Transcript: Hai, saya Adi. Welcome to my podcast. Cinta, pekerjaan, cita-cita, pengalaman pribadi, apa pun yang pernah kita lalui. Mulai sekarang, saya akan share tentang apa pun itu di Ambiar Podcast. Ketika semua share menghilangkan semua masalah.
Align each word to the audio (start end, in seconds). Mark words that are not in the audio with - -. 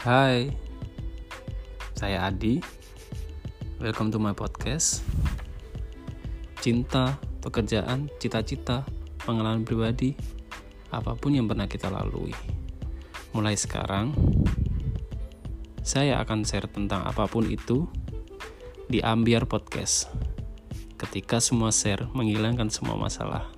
Hai, 0.00 0.48
saya 1.92 2.24
Adi. 2.24 2.56
Welcome 3.76 4.08
to 4.08 4.16
my 4.16 4.32
podcast. 4.32 5.04
Cinta, 6.56 7.20
pekerjaan, 7.44 8.08
cita-cita, 8.16 8.88
pengalaman 9.28 9.68
pribadi, 9.68 10.16
apa 10.88 11.12
pun 11.12 11.36
yang 11.36 11.44
pernah 11.44 11.68
kita 11.68 11.92
lalui. 11.92 12.32
Mulai 13.36 13.60
sekarang, 13.60 14.16
saya 15.84 16.16
akan 16.24 16.48
share 16.48 16.72
tentang 16.72 17.04
apa 17.04 17.28
pun 17.28 17.44
itu 17.52 17.84
di 18.88 19.04
Ambiar 19.04 19.44
Podcast. 19.44 20.08
Ketika 20.96 21.44
semua 21.44 21.76
share 21.76 22.08
menghilangkan 22.16 22.72
semua 22.72 22.96
masalah. 22.96 23.52